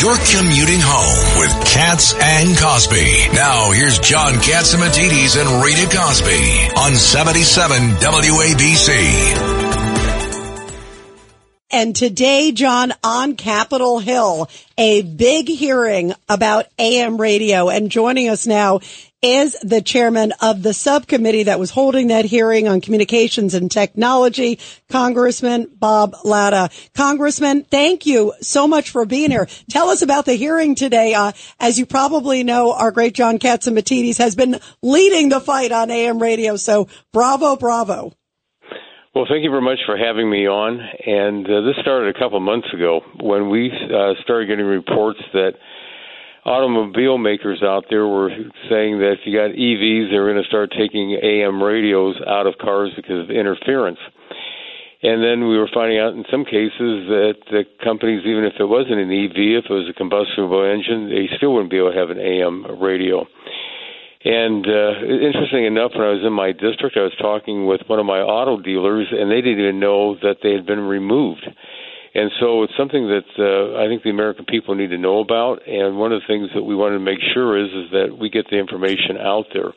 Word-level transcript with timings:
You're 0.00 0.16
commuting 0.16 0.80
home 0.82 1.38
with 1.38 1.52
Cats 1.66 2.14
and 2.20 2.58
Cosby. 2.58 3.28
Now 3.32 3.70
here's 3.70 4.00
John 4.00 4.34
Catsimatidis 4.34 5.40
and 5.40 5.64
Rita 5.64 5.86
Cosby 5.96 6.68
on 6.76 6.94
77 6.94 7.90
WABC. 8.00 9.64
And 11.70 11.94
today, 11.96 12.52
John, 12.52 12.92
on 13.02 13.36
Capitol 13.36 13.98
Hill, 13.98 14.48
a 14.76 15.02
big 15.02 15.48
hearing 15.48 16.12
about 16.28 16.66
AM 16.78 17.20
radio. 17.20 17.68
And 17.68 17.90
joining 17.90 18.28
us 18.28 18.46
now 18.46 18.80
is 19.24 19.56
the 19.62 19.80
chairman 19.80 20.34
of 20.42 20.62
the 20.62 20.74
subcommittee 20.74 21.44
that 21.44 21.58
was 21.58 21.70
holding 21.70 22.08
that 22.08 22.26
hearing 22.26 22.68
on 22.68 22.82
communications 22.82 23.54
and 23.54 23.70
technology, 23.70 24.58
Congressman 24.90 25.66
Bob 25.74 26.14
Latta. 26.24 26.68
Congressman, 26.94 27.64
thank 27.64 28.04
you 28.04 28.34
so 28.42 28.68
much 28.68 28.90
for 28.90 29.06
being 29.06 29.30
here. 29.30 29.48
Tell 29.70 29.88
us 29.88 30.02
about 30.02 30.26
the 30.26 30.34
hearing 30.34 30.74
today. 30.74 31.14
Uh, 31.14 31.32
as 31.58 31.78
you 31.78 31.86
probably 31.86 32.44
know, 32.44 32.74
our 32.74 32.90
great 32.90 33.14
John 33.14 33.38
Catsimatidis 33.38 34.18
has 34.18 34.34
been 34.34 34.60
leading 34.82 35.30
the 35.30 35.40
fight 35.40 35.72
on 35.72 35.90
AM 35.90 36.20
radio. 36.20 36.56
So 36.56 36.88
bravo, 37.10 37.56
bravo. 37.56 38.12
Well, 39.14 39.24
thank 39.26 39.42
you 39.42 39.50
very 39.50 39.62
much 39.62 39.78
for 39.86 39.96
having 39.96 40.28
me 40.28 40.46
on. 40.46 40.80
And 41.06 41.46
uh, 41.46 41.62
this 41.62 41.76
started 41.80 42.14
a 42.14 42.18
couple 42.18 42.40
months 42.40 42.68
ago 42.74 43.00
when 43.22 43.48
we 43.48 43.70
uh, 43.70 44.20
started 44.22 44.48
getting 44.48 44.66
reports 44.66 45.20
that 45.32 45.52
automobile 46.44 47.18
makers 47.18 47.62
out 47.62 47.86
there 47.88 48.06
were 48.06 48.30
saying 48.68 48.98
that 49.00 49.16
if 49.16 49.20
you 49.24 49.32
got 49.32 49.56
EVs, 49.56 50.10
they're 50.10 50.30
going 50.30 50.42
to 50.42 50.48
start 50.48 50.70
taking 50.76 51.18
AM 51.22 51.62
radios 51.62 52.16
out 52.26 52.46
of 52.46 52.54
cars 52.58 52.90
because 52.96 53.24
of 53.24 53.30
interference. 53.30 53.98
And 55.02 55.22
then 55.22 55.48
we 55.48 55.58
were 55.58 55.68
finding 55.72 55.98
out 55.98 56.14
in 56.14 56.24
some 56.30 56.44
cases 56.44 57.08
that 57.12 57.36
the 57.50 57.64
companies, 57.84 58.24
even 58.24 58.44
if 58.44 58.54
it 58.58 58.64
wasn't 58.64 59.04
an 59.04 59.12
EV, 59.12 59.60
if 59.60 59.64
it 59.68 59.72
was 59.72 59.88
a 59.88 59.92
combustible 59.92 60.64
engine, 60.64 61.08
they 61.12 61.28
still 61.36 61.52
wouldn't 61.52 61.70
be 61.70 61.76
able 61.76 61.92
to 61.92 61.98
have 61.98 62.08
an 62.08 62.18
AM 62.20 62.80
radio. 62.80 63.26
And 64.24 64.64
uh, 64.64 65.04
interesting 65.04 65.68
enough, 65.68 65.92
when 65.92 66.08
I 66.08 66.16
was 66.16 66.24
in 66.24 66.32
my 66.32 66.52
district, 66.52 66.96
I 66.96 67.04
was 67.04 67.12
talking 67.20 67.66
with 67.66 67.82
one 67.86 68.00
of 68.00 68.06
my 68.06 68.20
auto 68.20 68.56
dealers, 68.56 69.08
and 69.12 69.30
they 69.30 69.42
didn't 69.44 69.60
even 69.60 69.78
know 69.78 70.16
that 70.24 70.40
they 70.42 70.52
had 70.52 70.64
been 70.64 70.80
removed. 70.80 71.44
And 72.14 72.30
so 72.38 72.62
it's 72.62 72.76
something 72.76 73.08
that 73.08 73.26
uh, 73.38 73.82
I 73.82 73.88
think 73.88 74.04
the 74.04 74.10
American 74.10 74.44
people 74.44 74.74
need 74.76 74.90
to 74.90 74.98
know 74.98 75.18
about. 75.18 75.66
And 75.66 75.98
one 75.98 76.12
of 76.12 76.20
the 76.22 76.26
things 76.26 76.48
that 76.54 76.62
we 76.62 76.76
wanted 76.76 76.98
to 76.98 77.04
make 77.04 77.18
sure 77.32 77.58
is 77.58 77.72
is 77.72 77.90
that 77.90 78.16
we 78.18 78.30
get 78.30 78.48
the 78.50 78.56
information 78.56 79.18
out 79.18 79.46
there. 79.52 79.72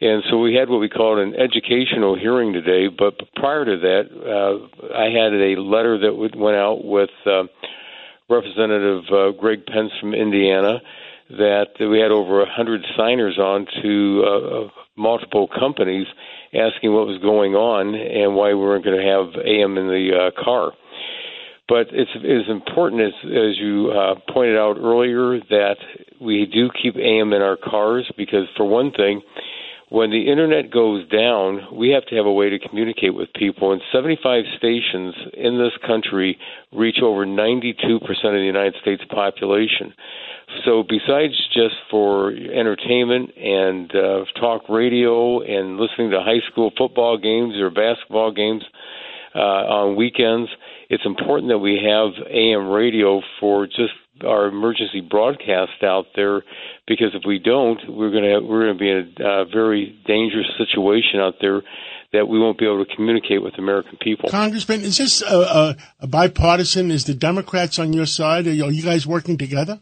And 0.00 0.22
so 0.30 0.38
we 0.38 0.54
had 0.54 0.68
what 0.68 0.78
we 0.78 0.88
called 0.88 1.18
an 1.18 1.34
educational 1.34 2.16
hearing 2.16 2.52
today. 2.52 2.88
But 2.88 3.14
prior 3.34 3.64
to 3.64 3.78
that, 3.78 4.04
uh, 4.12 4.94
I 4.94 5.06
had 5.06 5.32
a 5.32 5.60
letter 5.60 5.98
that 5.98 6.14
went 6.14 6.56
out 6.56 6.84
with 6.84 7.10
uh, 7.24 7.44
Representative 8.28 9.04
uh, 9.10 9.30
Greg 9.32 9.66
Pence 9.66 9.92
from 10.00 10.14
Indiana 10.14 10.80
that 11.30 11.70
we 11.80 11.98
had 11.98 12.12
over 12.12 12.42
a 12.42 12.50
hundred 12.50 12.84
signers 12.96 13.38
on 13.38 13.66
to 13.82 14.24
uh, 14.24 14.68
multiple 14.96 15.48
companies 15.48 16.06
asking 16.54 16.92
what 16.92 17.06
was 17.06 17.18
going 17.18 17.54
on 17.54 17.94
and 17.94 18.36
why 18.36 18.48
we 18.48 18.60
weren't 18.60 18.84
going 18.84 18.98
to 18.98 19.06
have 19.06 19.34
AM 19.44 19.76
in 19.78 19.88
the 19.88 20.10
uh, 20.14 20.44
car. 20.44 20.72
But 21.68 21.88
it's 21.90 22.10
as 22.14 22.48
important 22.48 23.02
as 23.02 23.12
as 23.24 23.58
you 23.58 23.90
uh, 23.90 24.14
pointed 24.32 24.56
out 24.56 24.76
earlier 24.78 25.40
that 25.50 25.76
we 26.20 26.46
do 26.46 26.70
keep 26.80 26.96
AM 26.96 27.32
in 27.32 27.42
our 27.42 27.56
cars 27.56 28.08
because 28.16 28.46
for 28.56 28.64
one 28.64 28.92
thing, 28.92 29.20
when 29.88 30.10
the 30.10 30.30
internet 30.30 30.72
goes 30.72 31.08
down, 31.08 31.68
we 31.72 31.90
have 31.90 32.04
to 32.06 32.16
have 32.16 32.26
a 32.26 32.32
way 32.32 32.50
to 32.50 32.58
communicate 32.58 33.14
with 33.14 33.32
people. 33.34 33.72
And 33.72 33.80
75 33.92 34.44
stations 34.58 35.14
in 35.32 35.58
this 35.58 35.72
country 35.86 36.38
reach 36.72 36.98
over 37.02 37.24
92% 37.24 37.70
of 38.02 38.32
the 38.32 38.38
United 38.40 38.74
States 38.80 39.02
population. 39.10 39.94
So 40.64 40.82
besides 40.82 41.34
just 41.52 41.76
for 41.90 42.30
entertainment 42.30 43.30
and 43.36 43.94
uh, 43.94 44.24
talk 44.40 44.68
radio 44.68 45.40
and 45.42 45.76
listening 45.76 46.10
to 46.10 46.20
high 46.20 46.42
school 46.50 46.72
football 46.76 47.16
games 47.18 47.54
or 47.56 47.70
basketball 47.70 48.32
games 48.32 48.62
uh, 49.36 49.38
on 49.38 49.96
weekends, 49.96 50.48
it's 50.88 51.04
important 51.04 51.50
that 51.50 51.58
we 51.58 51.78
have 51.84 52.12
AM 52.26 52.68
radio 52.68 53.20
for 53.38 53.66
just 53.66 53.92
our 54.24 54.46
emergency 54.46 55.02
broadcast 55.02 55.82
out 55.82 56.06
there 56.16 56.42
because 56.88 57.08
if 57.14 57.22
we 57.26 57.38
don't, 57.38 57.78
we're 57.88 58.10
going 58.10 58.24
to 58.24 58.40
we're 58.40 58.64
going 58.64 58.78
to 58.78 58.78
be 58.78 58.90
in 58.90 59.26
a 59.26 59.28
uh, 59.28 59.44
very 59.44 60.00
dangerous 60.06 60.46
situation 60.56 61.20
out 61.20 61.34
there 61.40 61.62
that 62.12 62.26
we 62.26 62.38
won't 62.38 62.58
be 62.58 62.64
able 62.64 62.84
to 62.84 62.96
communicate 62.96 63.42
with 63.42 63.58
American 63.58 63.98
people. 64.00 64.30
Congressman, 64.30 64.80
is 64.80 64.96
this 64.96 65.22
a, 65.22 65.36
a, 65.36 65.76
a 66.00 66.06
bipartisan? 66.06 66.90
Is 66.90 67.04
the 67.04 67.14
Democrats 67.14 67.78
on 67.78 67.92
your 67.92 68.06
side? 68.06 68.46
Are 68.46 68.52
you 68.52 68.82
guys 68.82 69.06
working 69.06 69.36
together? 69.36 69.80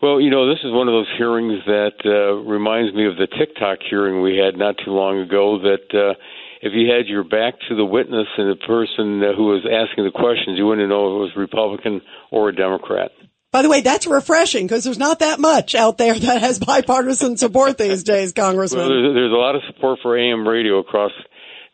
Well, 0.00 0.20
you 0.20 0.30
know, 0.30 0.48
this 0.48 0.60
is 0.62 0.72
one 0.72 0.88
of 0.88 0.92
those 0.92 1.12
hearings 1.16 1.64
that 1.66 1.96
uh, 2.04 2.34
reminds 2.48 2.94
me 2.94 3.06
of 3.06 3.16
the 3.16 3.26
TikTok 3.26 3.78
hearing 3.88 4.22
we 4.22 4.36
had 4.36 4.56
not 4.56 4.76
too 4.84 4.92
long 4.92 5.20
ago. 5.20 5.58
That 5.58 5.88
uh, 5.92 6.14
if 6.62 6.72
you 6.74 6.92
had 6.92 7.06
your 7.06 7.24
back 7.24 7.54
to 7.68 7.76
the 7.76 7.84
witness 7.84 8.26
and 8.38 8.50
the 8.50 8.66
person 8.66 9.20
who 9.36 9.46
was 9.46 9.64
asking 9.64 10.04
the 10.04 10.10
questions, 10.10 10.58
you 10.58 10.66
wouldn't 10.66 10.88
know 10.88 11.06
if 11.06 11.16
it 11.16 11.20
was 11.20 11.32
Republican 11.36 12.00
or 12.30 12.48
a 12.48 12.54
Democrat. 12.54 13.10
By 13.52 13.62
the 13.62 13.68
way, 13.68 13.80
that's 13.80 14.06
refreshing 14.06 14.66
because 14.66 14.84
there's 14.84 14.98
not 14.98 15.20
that 15.20 15.38
much 15.38 15.74
out 15.74 15.98
there 15.98 16.14
that 16.14 16.40
has 16.40 16.58
bipartisan 16.58 17.36
support 17.36 17.78
these 17.78 18.02
days, 18.02 18.32
Congressman. 18.32 18.80
Well, 18.80 18.88
there's, 18.88 19.14
there's 19.14 19.32
a 19.32 19.36
lot 19.36 19.54
of 19.54 19.62
support 19.66 20.00
for 20.02 20.18
AM 20.18 20.46
radio 20.46 20.78
across, 20.78 21.12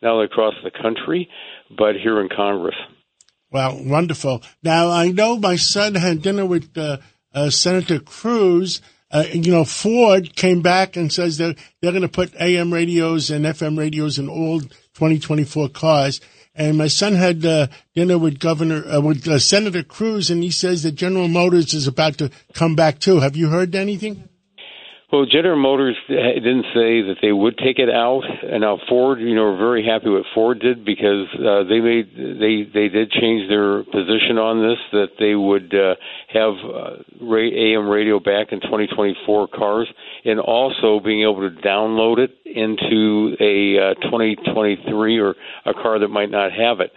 not 0.01 0.13
only 0.13 0.25
across 0.25 0.53
the 0.63 0.71
country, 0.71 1.29
but 1.77 1.95
here 1.95 2.21
in 2.21 2.29
Congress. 2.29 2.75
Well, 3.51 3.83
wonderful. 3.83 4.41
Now, 4.63 4.89
I 4.89 5.09
know 5.09 5.37
my 5.37 5.57
son 5.57 5.95
had 5.95 6.21
dinner 6.21 6.45
with 6.45 6.77
uh, 6.77 6.97
uh, 7.33 7.49
Senator 7.49 7.99
Cruz. 7.99 8.81
Uh, 9.13 9.25
you 9.31 9.51
know, 9.51 9.63
Ford 9.63 10.35
came 10.35 10.63
back 10.63 10.95
and 10.95 11.13
says 11.13 11.37
they're, 11.37 11.53
they're 11.81 11.91
going 11.91 12.01
to 12.01 12.09
put 12.09 12.33
AM 12.39 12.73
radios 12.73 13.29
and 13.29 13.45
FM 13.45 13.77
radios 13.77 14.17
in 14.17 14.27
all 14.27 14.59
2024 14.59 15.69
cars. 15.69 16.19
And 16.55 16.79
my 16.79 16.87
son 16.87 17.13
had 17.13 17.45
uh, 17.45 17.67
dinner 17.93 18.17
with 18.17 18.39
Governor, 18.39 18.83
uh, 18.87 19.01
with 19.01 19.27
uh, 19.27 19.37
Senator 19.37 19.83
Cruz, 19.83 20.31
and 20.31 20.43
he 20.43 20.49
says 20.49 20.81
that 20.83 20.93
General 20.93 21.27
Motors 21.27 21.75
is 21.75 21.87
about 21.87 22.17
to 22.17 22.31
come 22.53 22.75
back 22.75 22.99
too. 22.99 23.19
Have 23.19 23.35
you 23.35 23.49
heard 23.49 23.75
anything? 23.75 24.27
Well, 25.13 25.27
General 25.27 25.57
Motors 25.61 25.95
didn't 26.07 26.65
say 26.73 27.03
that 27.05 27.17
they 27.21 27.31
would 27.31 27.59
take 27.59 27.77
it 27.77 27.87
out, 27.87 28.23
and 28.41 28.61
now 28.61 28.79
Ford, 28.89 29.19
you 29.19 29.35
know, 29.35 29.53
are 29.53 29.57
very 29.57 29.85
happy 29.85 30.09
what 30.09 30.23
Ford 30.33 30.59
did 30.59 30.83
because 30.83 31.27
uh, 31.37 31.69
they 31.69 31.81
made 31.81 32.09
they 32.17 32.65
they 32.65 32.89
did 32.89 33.11
change 33.11 33.47
their 33.47 33.83
position 33.83 34.39
on 34.41 34.67
this 34.67 34.79
that 34.91 35.09
they 35.19 35.35
would 35.35 35.69
uh, 35.69 35.93
have 36.33 36.53
uh, 36.65 37.29
AM 37.29 37.87
radio 37.89 38.19
back 38.19 38.53
in 38.53 38.59
2024 38.61 39.49
cars, 39.49 39.87
and 40.25 40.39
also 40.39 40.99
being 40.99 41.21
able 41.21 41.47
to 41.47 41.55
download 41.61 42.17
it 42.17 42.31
into 42.47 43.37
a 43.39 43.91
uh, 43.91 44.09
2023 44.09 45.19
or 45.19 45.35
a 45.67 45.75
car 45.75 45.99
that 45.99 46.07
might 46.07 46.31
not 46.31 46.51
have 46.51 46.79
it. 46.79 46.91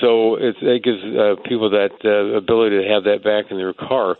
So 0.00 0.36
it, 0.36 0.54
it 0.62 0.84
gives 0.84 1.02
uh, 1.02 1.34
people 1.48 1.70
that 1.70 1.90
uh, 2.04 2.36
ability 2.38 2.80
to 2.80 2.88
have 2.94 3.02
that 3.10 3.24
back 3.24 3.50
in 3.50 3.56
their 3.56 3.74
car. 3.74 4.16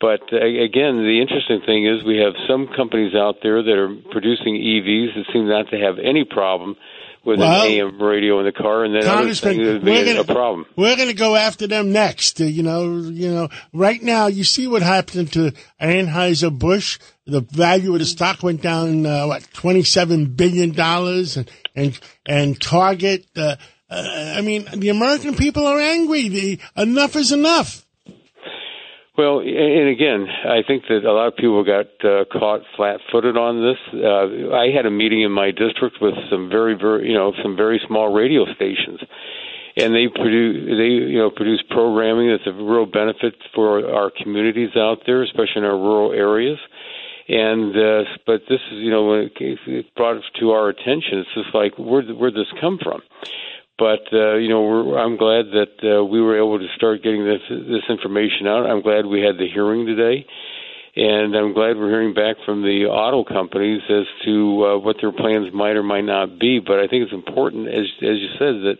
But 0.00 0.32
uh, 0.32 0.38
again, 0.38 0.96
the 0.96 1.18
interesting 1.20 1.60
thing 1.66 1.86
is 1.86 2.02
we 2.02 2.18
have 2.18 2.32
some 2.48 2.68
companies 2.74 3.14
out 3.14 3.36
there 3.42 3.62
that 3.62 3.76
are 3.76 3.94
producing 4.10 4.54
EVs 4.54 5.14
that 5.14 5.26
seem 5.32 5.46
not 5.46 5.68
to 5.70 5.78
have 5.78 5.98
any 5.98 6.24
problem 6.24 6.76
with 7.22 7.38
well, 7.38 7.62
an 7.62 7.70
AM 7.70 8.02
radio 8.02 8.38
in 8.38 8.46
the 8.46 8.52
car, 8.52 8.84
and 8.84 8.94
then 8.94 9.06
others 9.06 9.40
think 9.40 9.62
there's 9.62 9.84
gonna, 9.84 10.20
a 10.20 10.24
problem. 10.24 10.64
We're 10.74 10.96
going 10.96 11.08
to 11.08 11.14
go 11.14 11.36
after 11.36 11.66
them 11.66 11.92
next. 11.92 12.40
Uh, 12.40 12.44
you 12.44 12.62
know, 12.62 12.96
you 12.96 13.30
know. 13.30 13.48
Right 13.74 14.02
now, 14.02 14.28
you 14.28 14.42
see 14.42 14.66
what 14.66 14.80
happened 14.80 15.32
to 15.34 15.52
Anheuser 15.80 16.56
Busch. 16.56 16.98
The 17.26 17.42
value 17.42 17.92
of 17.92 17.98
the 17.98 18.06
stock 18.06 18.42
went 18.42 18.62
down 18.62 19.04
uh, 19.04 19.26
what 19.26 19.46
twenty 19.52 19.82
seven 19.82 20.26
billion 20.34 20.72
dollars, 20.72 21.36
and 21.36 21.50
and 21.76 22.00
and 22.24 22.60
Target. 22.60 23.26
Uh, 23.36 23.56
uh, 23.90 24.34
I 24.36 24.40
mean, 24.40 24.66
the 24.74 24.88
American 24.88 25.34
people 25.34 25.66
are 25.66 25.78
angry. 25.78 26.28
The, 26.28 26.58
enough 26.76 27.16
is 27.16 27.32
enough. 27.32 27.84
Well, 29.20 29.40
and 29.40 29.88
again, 29.90 30.24
I 30.48 30.62
think 30.66 30.84
that 30.88 31.04
a 31.04 31.12
lot 31.12 31.28
of 31.28 31.36
people 31.36 31.62
got 31.62 31.92
uh, 32.00 32.24
caught 32.32 32.62
flat-footed 32.74 33.36
on 33.36 33.60
this. 33.60 33.76
Uh, 33.92 34.56
I 34.56 34.72
had 34.74 34.86
a 34.86 34.90
meeting 34.90 35.20
in 35.20 35.30
my 35.30 35.50
district 35.50 36.00
with 36.00 36.14
some 36.30 36.48
very, 36.48 36.72
very, 36.72 37.06
you 37.06 37.12
know, 37.12 37.34
some 37.42 37.54
very 37.54 37.82
small 37.86 38.10
radio 38.14 38.46
stations, 38.54 38.98
and 39.76 39.92
they 39.94 40.08
produce 40.08 40.64
they 40.72 41.12
you 41.12 41.18
know 41.18 41.28
produce 41.28 41.62
programming 41.68 42.30
that's 42.30 42.46
a 42.46 42.52
real 42.64 42.86
benefit 42.86 43.34
for 43.54 43.84
our 43.92 44.10
communities 44.10 44.70
out 44.74 45.02
there, 45.04 45.22
especially 45.22 45.60
in 45.60 45.64
our 45.64 45.76
rural 45.76 46.12
areas. 46.12 46.58
And 47.28 47.76
uh, 47.76 48.08
but 48.24 48.48
this 48.48 48.60
is 48.72 48.78
you 48.80 48.90
know 48.90 49.04
when 49.04 49.30
it 49.36 49.94
brought 49.96 50.16
it 50.16 50.24
to 50.40 50.52
our 50.52 50.70
attention, 50.70 51.20
it's 51.20 51.34
just 51.34 51.54
like 51.54 51.76
where 51.76 52.00
where 52.04 52.30
this 52.30 52.48
come 52.58 52.78
from. 52.82 53.02
But 53.80 54.12
uh, 54.12 54.36
you 54.36 54.50
know, 54.50 54.94
I'm 54.94 55.16
glad 55.16 55.46
that 55.56 55.74
uh, 55.80 56.04
we 56.04 56.20
were 56.20 56.36
able 56.36 56.58
to 56.58 56.68
start 56.76 57.02
getting 57.02 57.24
this 57.24 57.40
this 57.48 57.88
information 57.88 58.46
out. 58.46 58.68
I'm 58.68 58.82
glad 58.82 59.06
we 59.06 59.22
had 59.22 59.38
the 59.38 59.48
hearing 59.48 59.86
today, 59.86 60.26
and 60.96 61.34
I'm 61.34 61.54
glad 61.54 61.78
we're 61.80 61.88
hearing 61.88 62.12
back 62.12 62.36
from 62.44 62.60
the 62.60 62.84
auto 62.84 63.24
companies 63.24 63.80
as 63.88 64.04
to 64.26 64.66
uh, 64.66 64.78
what 64.78 64.96
their 65.00 65.12
plans 65.12 65.48
might 65.54 65.80
or 65.80 65.82
might 65.82 66.04
not 66.04 66.38
be. 66.38 66.60
But 66.60 66.78
I 66.78 66.88
think 66.88 67.04
it's 67.08 67.16
important, 67.16 67.68
as 67.68 67.88
as 68.04 68.20
you 68.20 68.28
said, 68.36 68.60
that 68.68 68.76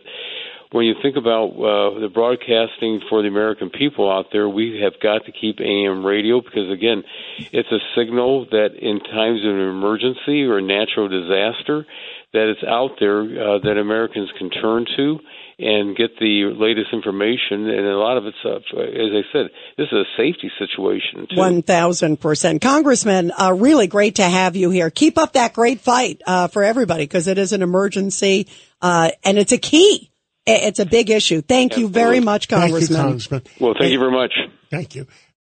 when 0.71 0.85
you 0.85 0.95
think 1.01 1.17
about 1.17 1.51
uh, 1.51 1.99
the 1.99 2.09
broadcasting 2.13 3.01
for 3.09 3.21
the 3.21 3.27
American 3.27 3.69
people 3.69 4.09
out 4.09 4.27
there, 4.31 4.47
we 4.47 4.79
have 4.81 4.93
got 5.01 5.25
to 5.25 5.31
keep 5.31 5.59
AM 5.59 6.05
radio 6.05 6.39
because, 6.39 6.71
again, 6.71 7.03
it's 7.51 7.71
a 7.71 7.79
signal 7.95 8.45
that 8.51 8.75
in 8.79 8.99
times 8.99 9.43
of 9.43 9.51
an 9.51 9.67
emergency 9.67 10.43
or 10.43 10.59
a 10.59 10.61
natural 10.61 11.09
disaster, 11.09 11.85
that 12.31 12.47
it's 12.47 12.63
out 12.63 12.91
there 13.01 13.19
uh, 13.19 13.59
that 13.59 13.77
Americans 13.77 14.29
can 14.39 14.49
turn 14.49 14.85
to 14.95 15.19
and 15.59 15.95
get 15.95 16.17
the 16.19 16.45
latest 16.55 16.93
information. 16.93 17.69
And 17.69 17.85
a 17.85 17.97
lot 17.97 18.15
of 18.15 18.25
it's, 18.25 18.37
uh, 18.45 18.55
as 18.55 19.11
I 19.11 19.21
said, 19.33 19.49
this 19.77 19.87
is 19.91 19.93
a 19.93 20.05
safety 20.15 20.49
situation. 20.57 21.27
Thousand 21.63 22.21
percent, 22.21 22.61
Congressman. 22.61 23.33
Uh, 23.37 23.53
really 23.53 23.87
great 23.87 24.15
to 24.15 24.23
have 24.23 24.55
you 24.55 24.69
here. 24.69 24.89
Keep 24.89 25.17
up 25.17 25.33
that 25.33 25.53
great 25.53 25.81
fight 25.81 26.21
uh, 26.25 26.47
for 26.47 26.63
everybody 26.63 27.03
because 27.03 27.27
it 27.27 27.37
is 27.37 27.51
an 27.51 27.61
emergency 27.61 28.47
uh, 28.81 29.11
and 29.25 29.37
it's 29.37 29.51
a 29.51 29.57
key 29.57 30.10
it's 30.45 30.79
a 30.79 30.85
big 30.85 31.09
issue. 31.09 31.41
Thank 31.41 31.77
you 31.77 31.87
very 31.87 32.19
much, 32.19 32.47
Congressman. 32.47 32.79
Thank 32.79 32.89
you, 32.89 32.95
Congressman. 32.95 33.41
Well, 33.59 33.73
thank 33.79 33.91
you 33.91 33.99
very 33.99 34.11
much. 34.11 34.33
Thank 34.69 34.95
you. 34.95 35.07